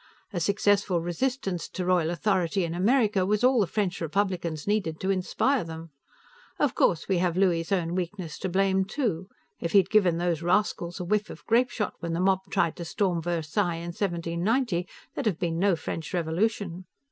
A 0.33 0.39
successful 0.39 0.99
resistance 0.99 1.69
to 1.69 1.85
royal 1.85 2.09
authority 2.09 2.63
in 2.63 2.73
America 2.73 3.23
was 3.23 3.43
all 3.43 3.59
the 3.59 3.67
French 3.67 4.01
Republicans 4.01 4.65
needed 4.65 4.99
to 4.99 5.11
inspire 5.11 5.63
them. 5.63 5.91
Of 6.57 6.73
course, 6.73 7.07
we 7.07 7.19
have 7.19 7.37
Louis's 7.37 7.71
own 7.71 7.93
weakness 7.93 8.39
to 8.39 8.49
blame, 8.49 8.83
too. 8.83 9.27
If 9.59 9.73
he'd 9.73 9.91
given 9.91 10.17
those 10.17 10.41
rascals 10.41 10.99
a 10.99 11.03
whiff 11.03 11.29
of 11.29 11.45
grapeshot, 11.45 11.93
when 11.99 12.13
the 12.13 12.19
mob 12.19 12.39
tried 12.49 12.77
to 12.77 12.83
storm 12.85 13.21
Versailles 13.21 13.75
in 13.75 13.89
1790, 13.91 14.87
there'd 15.13 15.27
have 15.27 15.37
been 15.37 15.59
no 15.59 15.75
French 15.75 16.15
Revolution." 16.15 16.85